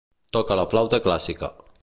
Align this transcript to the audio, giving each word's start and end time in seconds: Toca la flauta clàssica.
Toca 0.37 0.57
la 0.59 0.65
flauta 0.71 1.01
clàssica. 1.09 1.53